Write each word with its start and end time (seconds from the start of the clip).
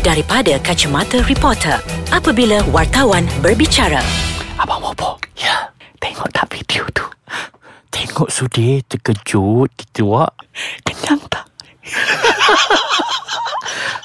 daripada 0.00 0.56
kacamata 0.60 1.20
reporter 1.28 1.76
apabila 2.10 2.64
wartawan 2.72 3.28
berbicara. 3.44 4.00
Abang 4.60 4.84
Bobo 4.84 5.16
Ya 5.40 5.72
Tengok 6.04 6.28
tak 6.36 6.52
video 6.52 6.84
tu? 6.92 7.00
Tengok 7.88 8.28
sudi 8.28 8.84
Terkejut 8.84 9.72
wak 10.04 10.32
Kenyang 10.84 11.24
tak 11.32 11.48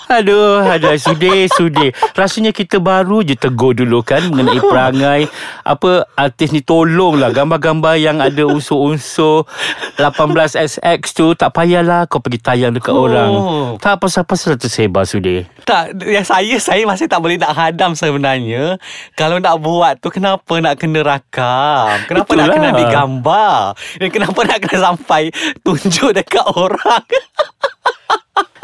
Aduh, 0.08 0.62
ada 0.62 0.94
sudi, 0.96 1.50
sudi. 1.50 1.88
Rasanya 2.14 2.50
kita 2.50 2.78
baru 2.78 3.20
je 3.20 3.34
tegur 3.34 3.74
dulu 3.74 4.00
kan 4.00 4.22
mengenai 4.24 4.60
perangai 4.60 5.22
apa 5.62 5.92
artis 6.14 6.50
ni 6.50 6.60
tolonglah 6.60 7.30
gambar-gambar 7.30 7.96
yang 7.96 8.18
ada 8.18 8.46
unsur-unsur 8.46 9.50
18SX 9.96 11.02
tu 11.12 11.34
tak 11.34 11.52
payahlah 11.52 12.06
kau 12.06 12.20
pergi 12.20 12.40
tayang 12.40 12.72
dekat 12.72 12.92
Oh. 12.92 13.04
orang. 13.04 13.32
Tak 13.78 13.98
pasal-pasal 13.98 14.56
tersebar 14.56 15.04
sudi. 15.04 15.42
Tak, 15.64 15.98
yang 16.00 16.24
saya 16.24 16.56
saya 16.58 16.86
masih 16.86 17.06
tak 17.06 17.20
boleh 17.20 17.36
nak 17.36 17.52
hadam 17.52 17.92
sebenarnya. 17.92 18.78
Kalau 19.14 19.38
nak 19.38 19.58
buat 19.58 19.98
tu 19.98 20.08
kenapa 20.10 20.54
nak 20.60 20.78
kena 20.78 21.02
rakam? 21.02 21.98
Kenapa 22.06 22.28
Betul 22.28 22.40
nak 22.40 22.48
kena 22.52 22.68
lah. 22.68 22.78
digambar? 22.78 23.56
Dan 23.98 24.10
kenapa 24.10 24.40
nak 24.44 24.60
kena 24.60 24.78
sampai 24.86 25.24
tunjuk 25.60 26.14
dekat 26.14 26.46
orang? 26.48 27.04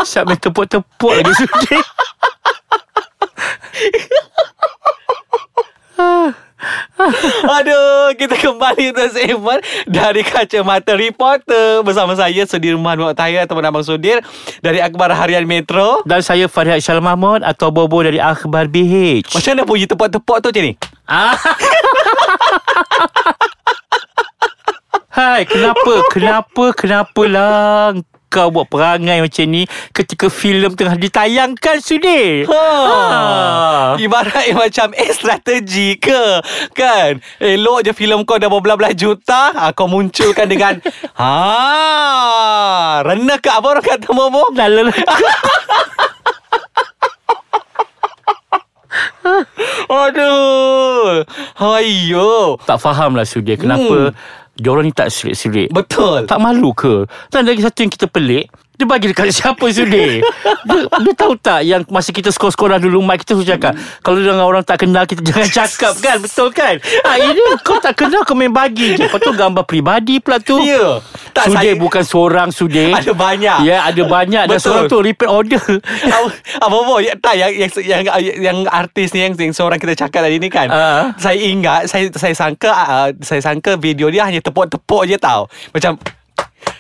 Siap 0.02 0.26
main 0.26 0.40
tepuk-tepuk 0.42 1.12
lagi 1.14 1.34
sudi. 1.38 1.78
Aduh, 7.42 8.14
kita 8.14 8.38
kembali 8.38 8.94
untuk 8.94 9.10
segmen 9.14 9.60
dari 9.90 10.22
Kacamata 10.22 10.94
Reporter 10.94 11.82
bersama 11.82 12.14
saya 12.14 12.46
Sudirman 12.46 12.98
Muqtaya 12.98 13.46
ataupun 13.46 13.66
Abang 13.66 13.86
Sudir 13.86 14.22
dari 14.62 14.78
Akhbar 14.82 15.10
Harian 15.14 15.46
Metro. 15.50 16.06
Dan 16.06 16.22
saya 16.22 16.46
Farihat 16.46 16.82
Syal 16.82 17.02
Mahmud 17.02 17.42
atau 17.42 17.74
Bobo 17.74 18.06
dari 18.06 18.22
Akhbar 18.22 18.70
BH. 18.70 19.34
Macam 19.34 19.52
mana 19.58 19.64
bunyi 19.66 19.86
tepuk-tepuk 19.90 20.38
tu 20.42 20.50
macam 20.54 20.64
ni? 20.66 20.74
Ah. 21.10 21.34
Hai, 25.12 25.44
kenapa? 25.44 26.08
Kenapa? 26.08 26.72
Kenapa 26.72 27.22
lah 27.28 27.92
kau 28.32 28.48
buat 28.48 28.72
perangai 28.72 29.20
macam 29.20 29.46
ni 29.52 29.68
ketika 29.92 30.32
filem 30.32 30.72
tengah 30.72 30.96
ditayangkan 30.96 31.84
Sudi? 31.84 32.48
Ha. 32.48 34.00
Ibarat 34.00 34.48
yang 34.48 34.64
macam 34.64 34.96
Eh 34.96 35.12
strategi 35.12 36.00
ke? 36.00 36.40
Kan? 36.72 37.20
Elok 37.44 37.84
je 37.84 37.92
filem 37.92 38.24
kau 38.24 38.40
Dah 38.40 38.48
berbelah-belah 38.48 38.96
juta 38.96 39.52
ha, 39.52 39.76
Kau 39.76 39.92
munculkan 39.92 40.48
dengan 40.48 40.80
ha, 41.20 43.04
Rena 43.04 43.36
ke 43.44 43.52
apa 43.52 43.68
orang 43.68 43.84
kata 43.84 44.08
Momo 44.16 44.48
Lala 44.56 44.88
Aduh. 49.92 51.28
Hayo 51.60 52.56
Tak 52.64 52.80
faham 52.80 53.20
lah 53.20 53.28
Sudi 53.28 53.60
Kenapa 53.60 54.16
hmm. 54.16 54.41
Diorang 54.56 54.84
ni 54.84 54.94
tak 54.94 55.10
serik-serik 55.10 55.72
Betul 55.72 56.28
Tak 56.28 56.40
malu 56.44 56.76
ke? 56.76 57.08
Dan 57.32 57.48
lagi 57.48 57.64
satu 57.64 57.88
yang 57.88 57.92
kita 57.92 58.08
pelik 58.12 58.52
Dia 58.82 58.90
bagi 58.90 59.14
dekat 59.14 59.30
siapa 59.38 59.62
Sudi? 59.70 60.26
Dia, 60.66 60.80
dia 60.90 61.14
tahu 61.14 61.38
tak 61.38 61.62
Yang 61.62 61.86
masa 61.94 62.10
kita 62.10 62.34
skor-skoran 62.34 62.82
dulu 62.82 63.06
Mak 63.06 63.22
kita 63.22 63.38
suruh 63.38 63.46
cakap 63.46 63.78
Kalau 64.02 64.18
dengan 64.18 64.42
orang 64.42 64.66
tak 64.66 64.82
kenal 64.82 65.06
Kita 65.06 65.22
jangan 65.22 65.46
cakap 65.54 65.94
kan? 66.02 66.18
Betul 66.18 66.50
kan? 66.50 66.82
Ha, 66.82 67.22
Ini 67.22 67.62
kau 67.62 67.78
tak 67.78 67.94
kenal 67.94 68.26
Kau 68.26 68.34
main 68.34 68.50
bagi 68.50 68.98
je. 68.98 69.06
Lepas 69.06 69.22
tu 69.22 69.30
gambar 69.32 69.64
peribadi 69.70 70.18
pula 70.18 70.42
tu. 70.42 70.58
Ya. 70.58 70.98
Tak, 71.32 71.54
Sudir 71.54 71.76
saya- 71.76 71.80
bukan 71.80 72.04
seorang 72.04 72.50
Sudir 72.50 72.90
Ada 72.90 73.14
banyak. 73.14 73.58
Ya 73.64 73.86
ada 73.86 74.02
banyak. 74.02 74.44
Dan 74.50 74.58
seorang 74.58 74.90
tu 74.90 74.98
repeat 75.00 75.30
order. 75.30 75.62
Apa 76.58 76.76
apa 76.82 76.96
ya, 77.04 77.14
tak 77.18 77.36
yang, 77.38 77.52
yang 77.54 77.72
yang 77.82 78.04
yang 78.42 78.58
artis 78.66 79.14
ni 79.14 79.24
yang, 79.24 79.34
yang 79.36 79.54
seorang 79.54 79.78
kita 79.78 79.94
cakap 79.96 80.26
tadi 80.26 80.42
ni 80.42 80.50
kan. 80.50 80.68
Ah. 80.68 81.14
Saya 81.16 81.38
ingat 81.38 81.88
saya 81.88 82.10
saya 82.14 82.34
sangka 82.34 82.72
uh, 82.72 83.10
saya 83.22 83.42
sangka 83.44 83.78
video 83.78 84.10
dia 84.10 84.26
hanya 84.26 84.42
tepuk-tepuk 84.42 85.06
je 85.06 85.18
tau. 85.18 85.48
Macam 85.72 86.00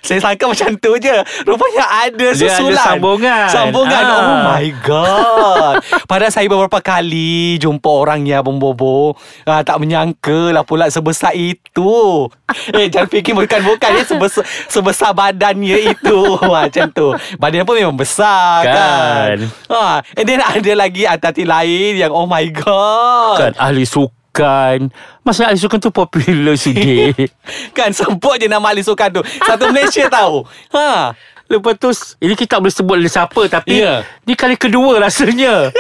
saya 0.02 0.18
sangka 0.18 0.50
macam 0.50 0.74
tu 0.76 0.98
je. 0.98 1.14
Rupanya 1.46 2.10
ada 2.10 2.28
Dia 2.34 2.50
ada 2.50 2.58
susulan. 2.58 2.86
sambungan. 2.86 3.48
Sambungan. 3.48 4.04
Ah. 4.04 4.18
Oh 4.18 4.38
my 4.50 4.68
god. 4.82 5.74
Padahal 6.06 6.34
saya 6.34 6.50
beberapa 6.50 6.82
kali 6.82 7.56
Jumpa 7.58 7.86
orang 7.88 8.26
yang 8.26 8.42
Abang 8.42 8.58
Bobo 8.58 9.14
ah, 9.46 9.62
Tak 9.62 9.78
menyangka 9.78 10.52
lah 10.52 10.66
pula 10.66 10.90
Sebesar 10.90 11.32
itu. 11.34 12.28
Eh 12.74 12.90
jangan 12.90 13.08
fikir 13.08 13.32
bukan-bukan. 13.32 13.90
Ya, 13.94 14.04
sebesar, 14.04 14.44
sebesar 14.68 15.14
badannya 15.14 15.94
itu. 15.94 16.20
Macam 16.44 16.90
tu. 16.92 17.14
Badan 17.38 17.64
pun 17.64 17.78
memang 17.78 17.96
besar 17.96 18.66
kan, 18.66 18.74
Kan. 18.74 19.38
Ah, 19.70 19.98
And 20.18 20.26
then 20.26 20.42
ada 20.42 20.72
lagi 20.74 21.06
artis 21.06 21.46
lain 21.46 21.96
Yang 21.96 22.12
oh 22.12 22.26
my 22.26 22.46
god. 22.50 23.38
Kan 23.38 23.54
ahli 23.56 23.86
sukan 24.32 24.88
Masa 25.22 25.52
ahli 25.52 25.60
sukan 25.60 25.78
tu 25.78 25.92
popular 25.92 26.56
Sudir 26.56 27.12
Kan 27.78 27.92
sebut 27.92 28.40
je 28.40 28.48
nama 28.48 28.72
ahli 28.72 28.80
sukan 28.82 29.12
tu 29.12 29.22
Satu 29.44 29.68
Malaysia 29.70 30.08
tahu 30.18 30.48
Ha 30.72 31.12
Lepas 31.52 31.76
tu 31.76 31.92
Ini 32.24 32.34
kita 32.34 32.56
tak 32.56 32.60
boleh 32.64 32.74
sebut 32.74 32.96
dia 32.98 33.12
siapa 33.12 33.42
Tapi 33.52 33.76
Ya. 33.76 34.08
Ni 34.24 34.34
kali 34.34 34.56
kedua 34.56 34.98
rasanya 34.98 35.68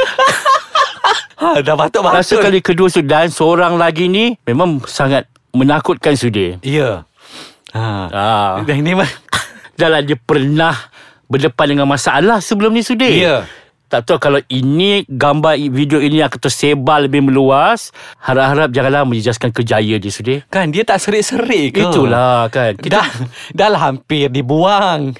Ha, 1.41 1.57
dah 1.57 1.73
batuk-batuk. 1.73 2.21
Rasa 2.21 2.37
kali 2.37 2.61
kedua 2.61 2.85
tu 2.85 3.01
Dan 3.01 3.33
seorang 3.33 3.73
lagi 3.73 4.05
ni 4.05 4.37
Memang 4.45 4.83
sangat 4.85 5.25
Menakutkan 5.55 6.13
Sudir 6.13 6.61
Ya. 6.61 7.07
Ha. 7.71 7.81
ah. 8.11 8.51
Dan 8.61 8.83
ini 8.83 8.93
mah. 8.93 9.07
Dah 9.73 9.89
lah 9.89 10.03
dia 10.03 10.19
pernah 10.19 10.75
Berdepan 11.25 11.73
dengan 11.73 11.87
masalah 11.89 12.43
Sebelum 12.43 12.69
ni 12.69 12.83
Sudir 12.83 13.09
Ya. 13.09 13.35
Tak 13.91 14.07
tahu 14.07 14.17
kalau 14.23 14.39
ini 14.47 15.03
Gambar 15.11 15.59
video 15.67 15.99
ini 15.99 16.23
Akan 16.23 16.39
tersebar 16.39 17.03
lebih 17.03 17.27
meluas 17.27 17.91
Harap-harap 18.23 18.71
janganlah 18.71 19.03
Menjejaskan 19.03 19.51
kejaya 19.51 19.99
dia 19.99 20.11
Sudir 20.11 20.47
Kan 20.47 20.71
dia 20.71 20.87
tak 20.87 21.03
serik-serik 21.03 21.75
ke? 21.75 21.83
Itulah 21.83 22.47
kan 22.47 22.79
Dah, 22.79 23.07
dah 23.51 23.67
lah 23.67 23.91
hampir 23.91 24.31
dibuang. 24.31 25.11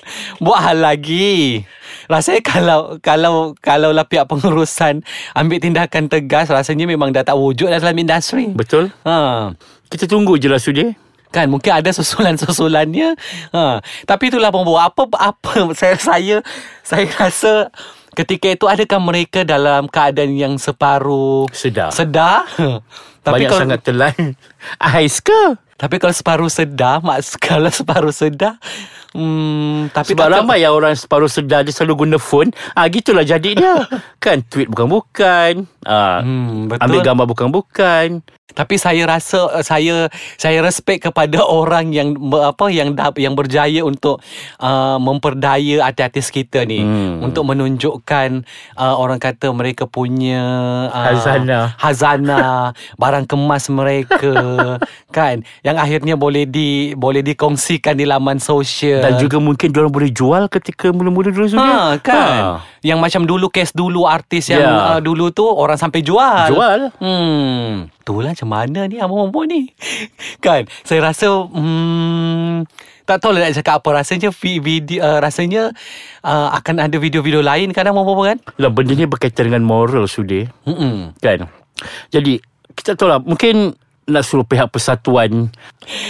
Buat 0.44 0.60
hal 0.64 0.78
lagi. 0.80 1.62
Rasanya 2.08 2.40
kalau 2.40 2.80
kalau 3.04 3.52
kalau 3.60 3.92
lah 3.92 4.08
pihak 4.08 4.24
pengurusan 4.24 5.04
ambil 5.36 5.58
tindakan 5.60 6.08
tegas 6.08 6.48
rasanya 6.48 6.88
memang 6.88 7.12
dah 7.12 7.20
tak 7.20 7.36
wujud 7.36 7.68
dalam 7.68 7.96
industri. 7.96 8.48
Betul 8.56 8.88
Ha. 9.04 9.52
Kita 9.88 10.08
tunggu 10.08 10.40
je 10.40 10.48
lah 10.48 10.60
Sudir 10.60 10.96
Kan 11.28 11.52
mungkin 11.52 11.76
ada 11.76 11.92
susulan-susulannya. 11.92 13.12
Ha. 13.52 13.84
Tapi 14.08 14.24
itulah 14.32 14.48
Bobo. 14.48 14.80
Apa 14.80 15.04
apa 15.20 15.68
saya 15.80 15.96
saya 16.00 16.36
saya 16.80 17.04
rasa 17.20 17.68
ketika 18.18 18.50
itu 18.50 18.66
adakah 18.66 18.98
mereka 18.98 19.46
dalam 19.46 19.86
keadaan 19.86 20.34
yang 20.34 20.54
separuh 20.58 21.46
Sedar. 21.54 21.94
Sedar? 21.94 22.50
Tapi 23.24 23.44
Banyak 23.44 23.50
kalau 23.50 23.62
sangat 23.62 23.80
telan 23.86 24.16
Ais 24.82 25.22
ke? 25.22 25.68
tapi 25.78 26.02
kalau 26.02 26.10
separuh 26.10 26.50
sedar, 26.50 26.98
mak 27.06 27.22
kalau 27.46 27.70
separuh 27.70 28.10
sedar, 28.10 28.58
hmm, 29.14 29.94
tapi 29.94 30.12
Sebab 30.12 30.26
tak 30.28 30.32
ramai 30.42 30.64
yang 30.64 30.74
orang 30.76 30.92
separuh 30.96 31.30
sedar 31.30 31.64
Dia 31.64 31.72
selalu 31.72 32.06
guna 32.08 32.16
phone. 32.20 32.50
Ah, 32.76 32.88
Gitulah 32.88 33.24
jadi 33.24 33.50
dia. 33.54 33.74
Kan 34.24 34.44
tweet 34.44 34.68
bukan-bukan. 34.68 35.64
Ah, 35.86 36.20
Hmm, 36.20 36.68
betul. 36.68 36.84
Ambil 36.84 37.00
gambar 37.04 37.26
bukan-bukan. 37.28 38.20
Tapi 38.48 38.74
saya 38.80 39.06
rasa 39.06 39.44
uh, 39.54 39.62
saya 39.62 40.10
saya 40.34 40.58
respect 40.64 41.06
kepada 41.06 41.44
orang 41.62 41.94
yang 41.94 42.16
apa 42.34 42.72
yang 42.72 42.96
yang 43.14 43.38
berjaya 43.38 43.84
untuk 43.86 44.18
uh, 44.58 44.98
memperdaya 44.98 45.84
artis-artis 45.86 46.32
kita 46.34 46.66
ni. 46.66 46.80
Hmm. 46.82 47.20
untuk 47.22 47.44
menunjukkan 47.46 48.42
uh, 48.74 48.94
orang 48.98 49.20
kata 49.20 49.52
mereka 49.52 49.84
punya 49.86 50.40
uh, 50.90 51.06
Hazanah. 51.12 51.66
hazanah 51.78 52.72
barang 53.02 53.30
kemas 53.30 53.70
mereka. 53.70 54.34
Kan? 55.12 55.46
Yang 55.62 55.76
akhirnya 55.78 56.14
boleh 56.18 56.48
di 56.48 56.96
boleh 56.98 57.22
dikongsikan 57.22 57.94
di 57.94 58.08
laman 58.08 58.42
sosial 58.42 58.97
Dan 59.00 59.12
juga 59.16 59.36
mungkin 59.38 59.68
Diorang 59.68 59.88
boleh 59.88 60.08
jual 60.08 60.46
Ketika 60.46 60.88
mula-mula 60.88 61.28
dulu 61.28 61.46
sudah 61.46 61.94
Ha, 61.94 61.98
kan? 61.98 62.40
Yang 62.80 62.98
macam 62.98 63.22
dulu 63.24 63.46
Kes 63.48 63.70
dulu 63.70 64.04
artis 64.04 64.48
yang 64.48 64.60
Ya. 64.60 64.72
uh, 64.94 65.00
dulu 65.00 65.28
tu 65.28 65.44
Orang 65.44 65.74
sampai 65.74 66.00
jual. 66.00 66.48
Jual. 66.48 66.90
Hmm. 66.96 67.88
Itulah 67.96 68.32
macam 68.32 68.48
mana 68.48 68.80
ni 68.84 68.96
Abang-abang 68.96 69.46
ni? 69.46 69.70
Kan? 70.44 70.64
Saya 70.82 71.04
rasa 71.04 71.28
hmm, 71.28 72.64
Tak 73.02 73.18
tahu 73.18 73.32
lah 73.32 73.44
nak 73.44 73.54
cakap 73.54 73.74
apa. 73.78 73.88
Rasanya 73.96 74.28
vi- 74.32 74.58
video, 74.58 75.00
uh, 75.00 75.18
Rasanya 75.18 75.72
uh, 76.22 76.48
Akan 76.50 76.78
ada 76.78 76.94
video-video 76.94 77.40
lain 77.40 77.70
kan 77.70 77.84
Abang-abang 77.84 78.26
kan? 78.28 78.38
Lah 78.56 78.68
benda 78.68 78.92
ni 78.92 79.04
berkaitan 79.04 79.48
dengan 79.48 79.62
moral 79.62 80.04
sudah 80.04 80.44
Mm-mm. 80.64 81.14
Kan? 81.18 81.46
Jadi 82.08 82.38
Kita 82.70 82.94
tahu 82.94 83.08
lah. 83.08 83.18
Mungkin 83.18 83.74
Nak 84.06 84.22
suruh 84.22 84.42
pihak 84.42 84.68
persatuan 84.68 85.52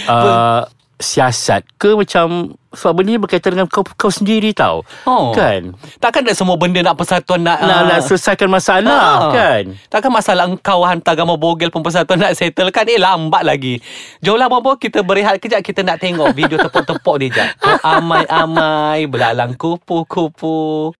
uh, 0.05 0.63
Siasat 0.99 1.63
ke 1.79 1.95
macam 1.95 2.59
Sebab 2.75 2.91
benda 2.91 3.15
ni 3.15 3.19
berkaitan 3.23 3.55
dengan 3.55 3.71
kau, 3.71 3.87
kau 3.95 4.11
sendiri 4.11 4.51
tau 4.51 4.83
Oh. 5.07 5.31
Kan? 5.31 5.79
Takkan 6.03 6.27
nak 6.27 6.35
semua 6.35 6.59
benda 6.59 6.83
nak 6.83 6.99
persatuan 6.99 7.39
nak 7.39 7.63
Nak, 7.63 7.71
ah, 7.71 7.83
nak 7.87 7.99
selesaikan 8.03 8.51
masalah 8.51 8.99
Ah. 8.99 9.31
Kan? 9.31 9.79
Takkan 9.87 10.11
masalah 10.11 10.43
engkau 10.51 10.83
hantar 10.83 11.15
gambar 11.15 11.39
bogel 11.39 11.71
pun 11.71 11.79
persatuan 11.79 12.19
nak 12.19 12.35
settle 12.35 12.67
kan? 12.75 12.83
Eh 12.83 12.99
lambat 12.99 13.47
lagi. 13.47 13.79
Jomlah 14.19 14.51
bobo 14.51 14.75
kita 14.75 14.99
berehat 14.99 15.39
kejap 15.39 15.63
Kita 15.63 15.87
nak 15.87 16.03
tengok 16.03 16.35
video 16.35 16.59
tepuk-tepuk 16.59 17.15
dia 17.23 17.29
jap. 17.31 17.47
Amai-amai 17.79 19.07
Belalang 19.07 19.55
kupu-kupu 19.55 20.91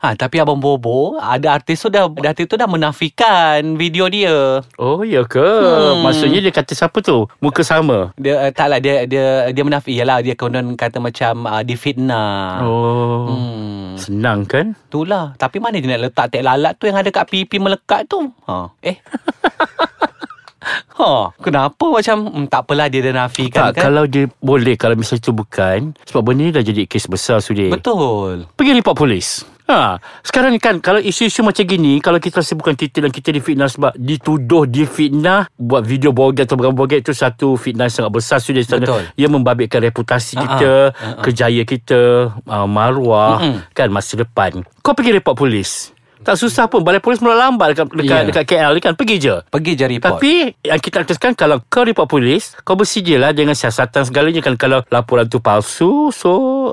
Ha, 0.00 0.16
tapi 0.16 0.40
Abang 0.40 0.56
Bobo, 0.56 1.20
ada 1.20 1.52
artis 1.52 1.84
tu 1.84 1.92
dah, 1.92 2.08
artis 2.08 2.48
tu 2.48 2.56
dah 2.56 2.64
menafikan 2.64 3.60
video 3.76 4.08
dia. 4.08 4.64
Oh 4.80 5.04
ya 5.04 5.28
ke 5.28 5.44
hmm. 5.44 6.00
Maksudnya 6.00 6.40
dia 6.40 6.48
kata 6.48 6.72
siapa 6.72 7.04
tu 7.04 7.28
Muka 7.36 7.60
sama 7.60 8.16
Dia 8.16 8.48
uh, 8.48 8.52
taklah 8.52 8.80
dia 8.80 9.04
dia 9.04 9.52
dia 9.52 9.60
menafi 9.60 9.92
yalah 9.92 10.24
dia 10.24 10.32
konon 10.32 10.72
kata 10.72 11.04
macam 11.04 11.44
uh, 11.44 11.60
difitnah. 11.60 12.64
Oh 12.64 13.28
Hmm. 13.28 14.00
Senang 14.00 14.48
kan 14.48 14.72
Itulah. 14.88 15.36
Tapi 15.36 15.60
mana 15.60 15.76
dia 15.76 15.92
nak 15.92 16.08
letak 16.08 16.32
tek 16.32 16.42
lalat 16.48 16.72
tu 16.80 16.88
yang 16.88 16.96
ada 16.96 17.12
kat 17.12 17.28
pipi 17.28 17.60
melekat 17.60 18.08
tu? 18.08 18.24
Ha. 18.48 18.72
Eh. 18.80 18.96
ha, 20.96 21.28
kenapa 21.36 21.84
macam 21.84 22.16
hmm, 22.24 22.46
tak 22.48 22.64
apalah 22.64 22.88
dia 22.88 23.04
dah 23.04 23.28
nafikan 23.28 23.68
Tak 23.68 23.76
kan? 23.76 23.82
kalau 23.92 24.04
dia 24.08 24.24
boleh 24.40 24.80
Kalau 24.80 24.96
misalnya 24.96 25.28
itu 25.28 25.32
bukan 25.36 25.92
Sebab 26.08 26.20
benda 26.24 26.42
ni 26.48 26.52
dah 26.56 26.64
jadi 26.64 26.88
kes 26.88 27.04
besar 27.08 27.44
sudah 27.44 27.68
Betul. 27.68 28.48
Pergi 28.56 28.72
report 28.72 28.96
polis 28.96 29.44
Ha, 29.70 30.02
sekarang 30.26 30.50
ni 30.50 30.58
kan 30.58 30.82
kalau 30.82 30.98
isu-isu 30.98 31.46
macam 31.46 31.62
gini 31.62 32.02
kalau 32.02 32.18
kita 32.18 32.42
rasa 32.42 32.58
bukan 32.58 32.74
kita 32.74 33.06
dan 33.06 33.14
kita 33.14 33.30
difitnah 33.30 33.70
sebab 33.70 33.94
dituduh 33.94 34.66
difitnah 34.66 35.46
buat 35.54 35.86
video 35.86 36.10
boget 36.10 36.50
atau 36.50 36.58
bukan 36.58 36.74
boget 36.74 37.06
itu 37.06 37.14
satu 37.14 37.54
fitnah 37.54 37.86
yang 37.86 37.94
sangat 37.94 38.10
besar 38.10 38.42
sudah 38.42 38.66
Betul. 38.66 39.06
ia 39.14 39.30
membabitkan 39.30 39.78
reputasi 39.78 40.34
Ha-ha. 40.34 40.42
kita, 40.42 40.72
Ha-ha. 40.90 41.22
kejayaan 41.22 41.68
kita, 41.70 42.00
uh, 42.42 42.66
maruah 42.66 43.38
Mm-mm. 43.38 43.62
kan 43.70 43.94
masa 43.94 44.18
depan. 44.18 44.66
Kau 44.82 44.90
pergi 44.90 45.14
report 45.14 45.38
polis. 45.38 45.94
Tak 46.30 46.38
susah 46.38 46.64
pun 46.66 46.80
balai 46.80 46.98
polis 46.98 47.18
mula 47.18 47.34
lambat 47.36 47.74
dekat 47.74 47.86
dekat, 47.90 48.06
Ya. 48.14 48.22
dekat 48.22 48.44
KL 48.46 48.70
ni 48.70 48.80
kan 48.80 48.94
pergi 48.94 49.16
je. 49.18 49.34
Pergi 49.44 49.72
je 49.74 49.84
report. 49.88 50.06
Tapi 50.14 50.32
yang 50.62 50.78
kita 50.78 51.02
teruskan 51.02 51.34
kalau 51.34 51.58
kau 51.66 51.82
report 51.82 52.06
polis, 52.06 52.54
kau 52.62 52.74
bersedialah 52.74 53.30
dengan 53.30 53.52
siasatan 53.52 54.06
segalanya 54.06 54.38
kan 54.38 54.54
kalau 54.54 54.86
laporan 54.88 55.26
tu 55.26 55.38
palsu, 55.38 56.08
so 56.10 56.30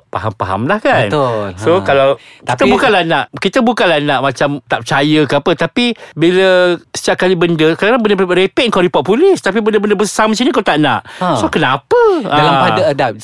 faham-faham 0.08 0.66
lah 0.66 0.78
kan. 0.78 1.10
Betul. 1.10 1.58
So 1.58 1.72
Ha. 1.74 1.84
kalau 1.84 2.08
kita 2.16 2.54
Tapi- 2.54 2.70
bukanlah 2.70 3.02
nak 3.02 3.24
kita 3.34 3.60
bukanlah 3.60 3.98
nak 3.98 4.20
macam 4.22 4.50
tak 4.64 4.86
percaya 4.86 5.20
ke 5.24 5.34
apa 5.34 5.52
tapi 5.58 5.86
bila 6.14 6.48
setiap 6.92 7.18
kali 7.18 7.34
benda 7.34 7.74
kadang-kadang 7.74 8.04
benda-benda 8.04 8.38
repek 8.38 8.70
kau 8.70 8.86
report 8.86 9.04
polis 9.04 9.42
tapi 9.42 9.58
benda-benda 9.58 9.98
besar 9.98 10.30
macam 10.30 10.44
ni 10.44 10.54
kau 10.54 10.62
tak 10.62 10.78
nak. 10.78 11.02
Ha. 11.18 11.34
So 11.36 11.50
kenapa? 11.50 11.98
Dalam 12.22 12.54
Ah. 12.54 12.62
pada 12.64 12.82
adab 12.88 13.18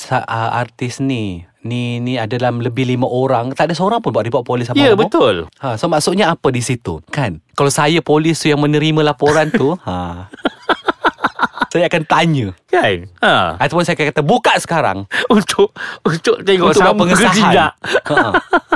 artis 0.50 0.98
ni 0.98 1.46
Ni 1.64 1.96
ni 1.96 2.20
ada 2.20 2.36
dalam 2.36 2.60
lebih 2.60 2.84
lima 2.84 3.08
orang 3.08 3.56
Tak 3.56 3.72
ada 3.72 3.74
seorang 3.74 4.04
pun 4.04 4.12
buat 4.12 4.20
report 4.20 4.44
polis 4.44 4.68
apa 4.68 4.76
Ya 4.76 4.92
betul. 4.92 5.48
Ha, 5.64 5.80
so 5.80 5.88
maksudnya 5.88 6.28
apa 6.28 6.52
di 6.52 6.60
situ? 6.60 7.00
Kan? 7.08 7.40
Kalau 7.56 7.72
saya 7.72 8.04
polis 8.04 8.36
tu 8.36 8.52
yang 8.52 8.60
menerima 8.60 9.00
laporan 9.00 9.48
tu, 9.48 9.72
ha. 9.88 10.28
saya 11.72 11.88
akan 11.88 12.02
tanya. 12.04 12.52
Kan? 12.68 13.08
Ha. 13.18 13.58
Ataupun 13.58 13.82
saya 13.82 13.96
akan 13.96 14.06
kata 14.12 14.22
buka 14.22 14.54
sekarang 14.60 15.08
Untuk 15.34 15.72
untuk 16.04 16.44
tengok 16.44 16.70
untuk 16.70 16.82
sama 16.84 16.92
ke 16.94 16.98
pengesahan. 17.16 17.34
tidak. 17.34 17.70
Ha. 18.12 18.16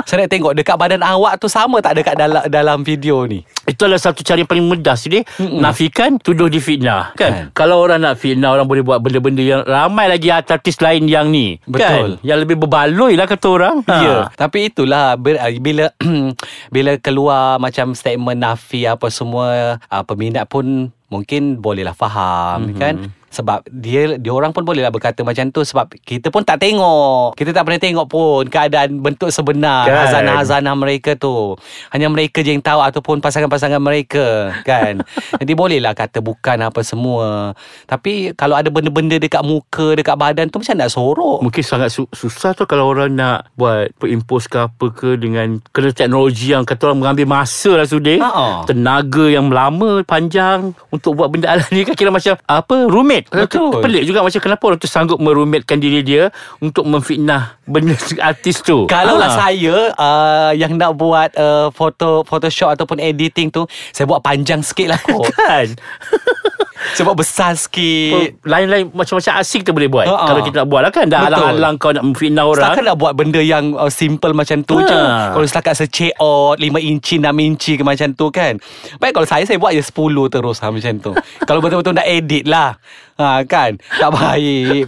Saya 0.09 0.25
nak 0.25 0.33
tengok 0.33 0.53
dekat 0.57 0.73
badan 0.73 1.05
awak 1.05 1.37
tu 1.37 1.45
sama 1.45 1.77
tak 1.85 2.01
dekat 2.01 2.17
dalam 2.17 2.41
dalam 2.49 2.81
video 2.81 3.29
ni. 3.29 3.45
Itu 3.69 3.85
adalah 3.85 4.01
satu 4.01 4.25
cara 4.25 4.41
yang 4.41 4.49
paling 4.49 4.65
mudah 4.65 4.97
sini 4.97 5.21
Mm-mm. 5.37 5.61
Nafikan 5.61 6.17
Tuduh 6.17 6.49
difitnah 6.49 7.13
kan? 7.13 7.29
Kan. 7.29 7.33
Kalau 7.53 7.85
orang 7.85 8.01
nak 8.01 8.17
fitnah 8.17 8.49
Orang 8.49 8.65
boleh 8.65 8.81
buat 8.81 8.97
benda-benda 8.97 9.45
yang 9.45 9.61
Ramai 9.61 10.09
lagi 10.09 10.33
artis 10.33 10.81
lain 10.81 11.05
yang 11.05 11.29
ni 11.29 11.61
Betul. 11.69 11.85
kan? 11.85 12.25
Yang 12.25 12.39
lebih 12.49 12.65
berbaloi 12.65 13.13
lah 13.13 13.29
kata 13.29 13.47
orang 13.47 13.77
Ha. 13.85 13.95
Ya, 14.01 14.17
tapi 14.33 14.69
itulah 14.73 15.13
ber- 15.15 15.39
bila 15.61 15.93
bila 16.75 16.97
keluar 16.97 17.61
macam 17.61 17.93
statement 17.93 18.41
nafi 18.41 18.89
apa 18.89 19.07
semua 19.13 19.77
uh, 19.77 20.03
peminat 20.03 20.49
pun 20.49 20.89
mungkin 21.09 21.61
bolehlah 21.61 21.93
faham 21.93 22.73
mm-hmm. 22.73 22.81
kan 22.81 22.95
sebab 23.29 23.61
dia 23.67 24.15
dia 24.15 24.31
orang 24.31 24.49
pun 24.49 24.61
bolehlah 24.61 24.89
berkata 24.89 25.21
macam 25.21 25.49
tu 25.49 25.61
sebab 25.61 25.89
kita 25.95 26.29
pun 26.29 26.41
tak 26.41 26.59
tengok. 26.59 27.33
Kita 27.33 27.49
tak 27.51 27.63
pernah 27.63 27.77
tengok 27.77 28.05
pun 28.05 28.43
keadaan 28.45 28.99
bentuk 28.99 29.29
sebenar 29.29 29.85
Kan. 29.85 29.97
hazanah-hazanah 30.03 30.75
mereka 30.75 31.13
tu. 31.13 31.53
Hanya 31.89 32.07
mereka 32.07 32.41
je 32.41 32.51
yang 32.51 32.61
tahu 32.61 32.81
ataupun 32.81 33.19
pasangan-pasangan 33.19 33.77
mereka 33.77 34.53
kan? 34.61 35.05
Jadi 35.39 35.53
bolehlah 35.53 35.93
kata 35.93 36.19
bukan 36.19 36.57
apa 36.61 36.81
semua. 36.81 37.53
Tapi 37.85 38.33
kalau 38.33 38.53
ada 38.53 38.67
benda-benda 38.67 39.15
dekat 39.15 39.41
muka 39.41 39.93
dekat 39.93 40.15
badan 40.15 40.47
tu 40.47 40.57
macam 40.57 40.75
nak 40.75 40.89
sorok. 40.89 41.39
Mungkin 41.39 41.61
sangat 41.61 41.89
su- 41.89 42.09
susah 42.09 42.51
tu 42.51 42.63
Kalau 42.63 42.87
orang 42.87 43.11
nak 43.11 43.49
Buat 43.53 43.93
perimpos 43.95 44.45
ke 44.45 44.57
apa 44.59 44.85
ke 44.89 45.15
Dengan 45.15 45.59
Kena 45.69 45.89
teknologi 45.89 46.49
yang 46.49 46.63
Kata 46.63 46.87
orang 46.87 46.99
mengambil 46.99 47.25
masa 47.25 47.73
lah 47.73 47.83
sudah. 47.83 48.17
Tenaga 48.65 49.25
yang 49.25 49.47
lama 49.47 50.01
Panjang 50.03 50.73
Untuk 50.89 51.15
buat 51.15 51.29
benda 51.29 51.49
ala 51.53 51.63
ni 51.69 51.83
kan 51.83 51.93
Kira 51.93 52.09
macam 52.09 52.35
Apa 52.43 52.85
Rumit 52.85 53.18
Betul. 53.27 53.83
Pelik 53.83 54.03
juga 54.05 54.23
macam 54.23 54.39
Kenapa 54.39 54.63
orang 54.63 54.79
tu 54.79 54.87
sanggup 54.87 55.19
Merumitkan 55.19 55.77
diri 55.77 55.99
dia 55.99 56.31
Untuk 56.57 56.87
memfitnah 56.87 57.59
Benda 57.67 57.97
artis 58.31 58.63
tu 58.63 58.87
Kalau 58.87 59.15
lah 59.15 59.27
Ha. 59.29 59.51
saya 59.51 59.93
uh, 59.93 60.51
yang 60.53 60.73
nak 60.73 60.95
buat 60.95 61.29
uh, 61.35 61.69
foto 61.69 62.25
Photoshop 62.25 62.73
ataupun 62.73 62.97
editing 62.97 63.49
tu, 63.49 63.65
saya 63.91 64.05
buat 64.05 64.21
panjang 64.21 64.61
sikit 64.61 64.89
lah 64.89 64.99
kot. 64.99 65.29
Kan 65.33 65.75
buat 67.03 67.17
besar 67.17 67.59
sikit. 67.59 68.39
Lain-lain 68.47 68.87
Macam-macam 68.95 69.33
asing 69.43 69.61
kita 69.63 69.71
boleh 69.75 69.89
buat 69.91 70.05
Ha-ha. 70.07 70.25
Kalau 70.31 70.41
kita 70.43 70.55
nak 70.63 70.67
buat 70.71 70.81
lah 70.87 70.91
kan 70.91 71.05
Dah 71.11 71.27
Betul. 71.27 71.31
alang-alang 71.35 71.75
kau 71.75 71.91
nak 71.91 72.03
memfitnah 72.07 72.45
orang 72.47 72.65
Takkan 72.71 72.83
nak 72.87 72.97
buat 72.97 73.13
benda 73.15 73.41
yang 73.43 73.75
uh, 73.75 73.91
simple 73.91 74.31
macam 74.31 74.63
tu 74.63 74.79
Ha. 74.79 74.87
je. 74.87 74.99
Kalau 75.35 75.45
setakat 75.45 75.73
secekot, 75.75 76.55
5 76.55 76.79
inci, 76.79 77.19
6 77.19 77.27
inci 77.43 77.75
ke 77.75 77.83
macam 77.83 78.07
tu 78.15 78.31
kan. 78.31 78.55
Baik 78.97 79.11
kalau 79.11 79.27
saya, 79.27 79.43
saya 79.43 79.59
buat 79.59 79.75
je 79.75 79.83
10 79.83 79.91
terus 80.31 80.57
ha, 80.63 80.71
macam 80.71 80.93
tu. 80.99 81.11
kalau 81.47 81.59
betul-betul 81.59 81.93
nak 81.99 82.07
edit 82.07 82.47
lah. 82.47 82.79
Ha, 83.19 83.43
kan? 83.43 83.75
Tak 83.99 84.09
baik. 84.15 84.87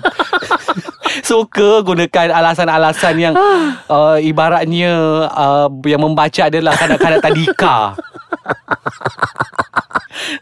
Suka 1.28 1.84
gunakan 1.84 2.32
alasan-alasan 2.32 3.16
yang 3.20 3.36
uh, 3.92 4.16
ibaratnya 4.16 5.28
uh, 5.28 5.68
yang 5.84 6.00
membaca 6.00 6.48
adalah 6.48 6.72
kanak-kanak 6.80 7.20
tadika. 7.20 7.78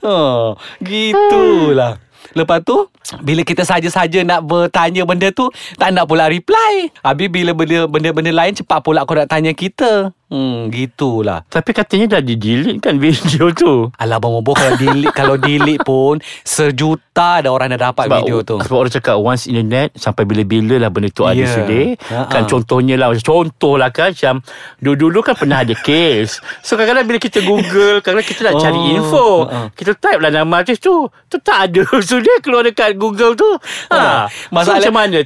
oh, 0.04 0.56
gitulah. 0.84 1.98
Lepas 2.36 2.62
tu 2.62 2.90
Bila 3.18 3.42
kita 3.42 3.62
saja-saja 3.62 4.22
nak 4.22 4.44
bertanya 4.44 5.02
benda 5.02 5.30
tu 5.30 5.48
Tak 5.74 5.90
nak 5.90 6.06
pula 6.06 6.26
reply. 6.26 6.94
Habis 7.00 7.28
bila 7.28 7.52
benda- 7.52 7.86
benda-benda 7.86 8.32
lain 8.32 8.54
Cepat 8.54 8.80
pula 8.80 9.02
kau 9.02 9.14
nak 9.14 9.28
tanya 9.28 9.52
kita. 9.52 10.14
Hmm 10.28 10.70
gitulah. 10.70 11.42
Tapi 11.44 11.74
katanya 11.74 12.06
dah 12.12 12.22
di-delete 12.22 12.78
kan 12.80 12.96
video 12.96 13.50
tu? 13.52 13.90
Alah 13.96 14.16
Abang 14.16 14.36
Bobo 14.36 14.54
kalau 14.54 14.76
delete 14.76 15.10
Kalau 15.12 15.36
delete 15.36 15.82
pun 15.82 16.22
Sejuta 16.46 17.40
dah 17.40 17.50
orang 17.50 17.74
dah 17.74 17.90
dapat 17.90 18.06
sebab, 18.06 18.20
video 18.20 18.38
tu. 18.44 18.56
Sebab 18.60 18.78
orang 18.78 18.94
cakap 18.94 19.16
Once 19.18 19.44
internet 19.44 19.90
Sampai 19.96 20.24
bila-bila 20.24 20.78
lah 20.78 20.90
Benda 20.90 21.10
tu 21.10 21.24
ada 21.24 21.34
Ya. 21.36 21.50
sudah. 21.50 21.88
Ha-ha. 22.06 22.28
Kan 22.28 22.42
contohnya 22.46 22.94
lah 22.96 23.10
Contoh 23.16 23.74
lah 23.74 23.90
kan 23.90 24.12
Macam 24.12 24.46
Dulu-dulu 24.78 25.24
kan 25.24 25.34
pernah 25.34 25.64
ada 25.64 25.74
case 25.74 26.38
So 26.62 26.76
kadang-kadang 26.76 27.08
bila 27.08 27.18
kita 27.18 27.40
google 27.42 27.98
Kadang-kadang 27.98 28.28
kita 28.28 28.42
nak 28.44 28.54
Oh, 28.54 28.62
cari 28.62 28.80
info 28.92 29.28
ha-ha. 29.44 29.72
Kita 29.72 29.92
type 29.96 30.20
lah 30.20 30.30
nama 30.30 30.54
artis 30.58 30.78
tu 30.78 30.94
Tu 31.26 31.38
tak 31.40 31.72
ada 31.72 31.82
Sudah 32.06 32.38
keluar 32.40 32.62
dekat 32.62 32.99
google 33.00 33.34
tu. 33.34 33.48
Ha. 33.90 34.28
Masalah 34.52 34.84
so, 34.84 34.92
macam 34.92 34.94
mana? 35.00 35.18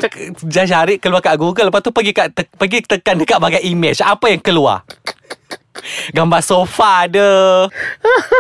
Jangan 0.46 0.70
cari 0.70 1.02
keluar 1.02 1.20
kat 1.20 1.36
Google 1.36 1.74
Lepas 1.74 1.82
tu 1.82 1.90
pergi 1.90 2.14
kat 2.14 2.30
te- 2.32 2.48
pergi 2.48 2.86
tekan 2.86 3.18
dekat 3.18 3.42
bahagian 3.42 3.66
image 3.66 4.00
Apa 4.00 4.30
yang 4.30 4.40
keluar? 4.40 4.86
Gambar 6.14 6.42
sofa 6.46 7.10
ada. 7.10 7.66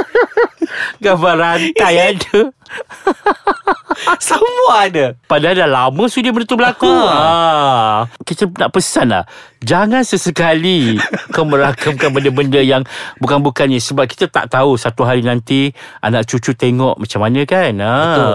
Gambar 1.03 1.33
rantai 1.33 2.13
ada 2.13 2.39
Semua 4.23 4.87
ada 4.87 5.13
Padahal 5.27 5.55
dah 5.65 5.69
lama 5.69 6.03
sudah 6.05 6.29
benda 6.29 6.45
tu 6.45 6.57
berlaku. 6.57 6.89
ha. 6.89 8.05
Kita 8.21 8.45
nak 8.53 8.69
pesan 8.69 9.09
lah. 9.09 9.23
Jangan 9.63 10.03
sesekali 10.03 10.99
kau 11.31 11.47
merakamkan 11.47 12.11
benda-benda 12.11 12.59
yang 12.59 12.83
bukan-bukannya. 13.17 13.79
Sebab 13.79 14.05
kita 14.05 14.27
tak 14.27 14.51
tahu 14.51 14.75
satu 14.75 15.07
hari 15.07 15.23
nanti 15.23 15.71
anak 16.03 16.27
cucu 16.27 16.53
tengok 16.53 16.99
macam 16.99 17.19
mana 17.23 17.41
kan. 17.47 17.71
Ha. 17.79 17.93
Betul. 17.95 18.33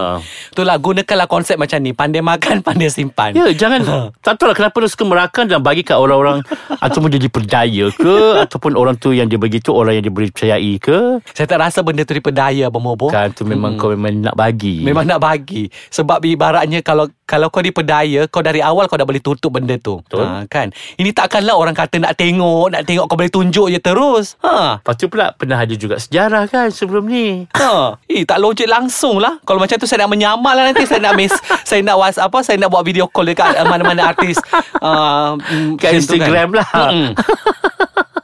Itulah 0.56 0.76
gunakanlah 0.80 1.28
konsep 1.30 1.56
macam 1.56 1.78
ni 1.80 1.94
Pandai 1.94 2.20
makan 2.20 2.60
Pandai 2.66 2.90
simpan 2.90 3.32
Ya, 3.36 3.46
jangan 3.54 4.10
tak 4.20 4.34
tahu 4.36 4.50
lah 4.50 4.56
kenapa 4.56 4.76
dia 4.82 4.90
suka 4.90 5.04
merakam 5.06 5.44
dan 5.48 5.62
bagi 5.62 5.86
kat 5.86 5.96
orang-orang 5.96 6.42
ataupun 6.84 7.08
dia 7.08 7.22
diperdaya 7.22 7.88
ke 7.94 8.42
ataupun 8.44 8.76
orang 8.76 8.98
tu 8.98 9.14
yang 9.14 9.30
dia 9.30 9.40
begitu 9.40 9.72
orang 9.72 10.00
yang 10.00 10.04
dia 10.04 10.12
boleh 10.12 10.28
percayai 10.28 10.74
ke. 10.82 11.22
Saya 11.32 11.46
tak 11.48 11.60
rasa 11.62 11.80
benda 11.80 12.04
tu 12.04 12.12
diperdaya 12.12 12.68
Abang 12.68 12.84
Bobo 12.84 13.08
Kan 13.08 13.32
tu 13.32 13.48
memang 13.48 13.80
kau 13.80 13.88
memang 13.94 14.28
nak 14.28 14.34
bagi. 14.36 14.84
Memang 14.84 15.08
nak 15.08 15.20
bagi 15.22 15.47
Sebab 15.92 16.20
ibaratnya 16.24 16.84
Kalau 16.84 17.08
kalau 17.28 17.48
kau 17.48 17.60
diperdaya 17.60 18.28
Kau 18.28 18.40
dari 18.44 18.60
awal 18.60 18.88
kau 18.88 18.96
dah 18.96 19.08
boleh 19.08 19.20
tutup 19.20 19.56
benda 19.56 19.76
tu 19.76 20.00
Betul. 20.04 20.24
ha, 20.24 20.44
kan? 20.48 20.72
Ini 20.96 21.12
takkanlah 21.12 21.56
orang 21.56 21.76
kata 21.76 22.00
nak 22.00 22.16
tengok 22.16 22.72
Nak 22.72 22.82
tengok 22.84 23.04
kau 23.08 23.16
boleh 23.16 23.32
tunjuk 23.32 23.66
je 23.72 23.78
terus 23.80 24.36
ha. 24.44 24.80
Lepas 24.80 24.94
tu 24.96 25.08
pula 25.08 25.32
pernah 25.32 25.60
ada 25.60 25.74
juga 25.76 25.96
sejarah 26.00 26.48
kan 26.48 26.68
sebelum 26.72 27.08
ni. 27.08 27.48
Ha. 27.56 27.96
Eh, 28.12 28.24
tak 28.24 28.40
logik 28.40 28.66
langsung 28.66 29.20
lah 29.20 29.36
Kalau 29.44 29.60
macam 29.60 29.76
tu 29.76 29.84
saya 29.84 30.08
nak 30.08 30.16
menyamal 30.16 30.54
lah 30.56 30.72
nanti 30.72 30.88
Saya 30.88 31.04
nak 31.04 31.14
miss 31.14 31.34
Saya 31.68 31.84
nak 31.84 31.96
was, 32.00 32.16
apa 32.16 32.40
Saya 32.40 32.56
nak 32.56 32.72
buat 32.72 32.84
video 32.84 33.06
call 33.08 33.28
dekat 33.28 33.60
mana-mana 33.68 34.10
artis 34.10 34.40
uh, 34.80 35.36
mm, 35.52 35.76
Kat 35.76 35.92
tu 35.92 35.96
Instagram 36.00 36.56
lah. 36.56 36.68
Mm-mm. 36.88 37.12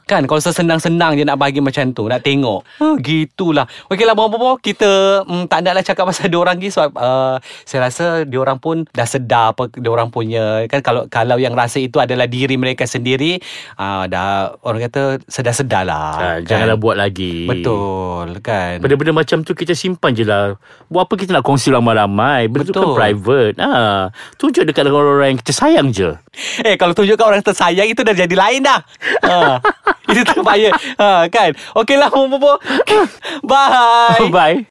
Kan 0.05 0.29
kalau 0.29 0.37
sesenang-senang 0.37 1.17
je 1.17 1.25
nak 1.25 1.41
bagi 1.41 1.65
macam 1.65 1.89
tu 1.89 2.05
Nak 2.05 2.21
tengok. 2.21 2.61
Ha, 2.77 3.01
Gitulah. 3.01 3.65
Okeylah 3.89 4.13
bobo 4.13 4.61
Kita 4.61 5.21
mm, 5.25 5.49
tak 5.49 5.65
naklah 5.65 5.81
cakap 5.81 6.05
pasal 6.05 6.29
diorang 6.33 6.61
lagi 6.61 6.69
Sebab 6.69 6.93
uh, 6.93 7.35
Saya 7.65 7.89
rasa 7.89 8.05
diorang 8.21 8.61
pun 8.61 8.85
Dah 8.93 9.09
sedar 9.09 9.57
apa 9.57 9.65
Diorang 9.73 10.13
punya. 10.13 10.61
Kan 10.69 10.85
kalau 10.85 11.09
kalau 11.09 11.41
yang 11.41 11.57
rasa 11.57 11.81
itu 11.81 11.97
adalah 11.97 12.29
diri 12.29 12.53
mereka 12.53 12.85
sendiri 12.85 13.41
uh, 13.81 14.05
Dah 14.05 14.53
Orang 14.61 14.85
kata 14.85 15.17
Sedar-sedar 15.25 15.83
lah. 15.89 16.13
Ha, 16.15 16.27
Janganlah 16.45 16.77
buat 16.77 16.95
lagi. 16.95 17.49
Betul 17.49 18.37
kan? 18.45 18.77
Benda-benda 18.77 19.11
macam 19.11 19.41
tu 19.41 19.57
kita 19.57 19.73
simpan 19.73 20.13
je 20.13 20.21
lah. 20.21 20.53
Buat 20.85 21.09
apa 21.09 21.13
kita 21.17 21.33
nak 21.33 21.43
kongsi 21.43 21.73
ramai-ramai? 21.73 22.45
Benda 22.45 22.69
tu 22.69 22.73
kan 22.77 22.85
Betul. 22.85 22.95
private. 22.95 23.55
Ha, 23.57 24.13
Tunjuk 24.37 24.63
dekat 24.69 24.85
orang-orang 24.85 25.35
yang 25.35 25.39
kita 25.41 25.53
sayang 25.55 25.87
je. 25.89 26.13
Eh 26.61 26.75
kalau 26.77 26.91
tunjukkan 26.91 27.25
orang 27.25 27.41
tersayang 27.41 27.87
Itu 27.89 28.05
dah 28.05 28.13
jadi 28.13 28.35
lain 28.35 28.61
dah. 28.61 28.79
Ha, 29.25 29.35
Itu 30.09 30.21
tak 30.23 30.39
payah. 30.45 30.73
Ha, 31.01 31.25
Kan? 31.29 31.57
Okeylah 31.75 32.09
bobo 32.13 32.59
Bye. 33.49 34.29
Bye 34.29 34.63